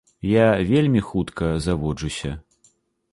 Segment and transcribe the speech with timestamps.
[0.27, 2.31] Я вельмі хутка заводжуся.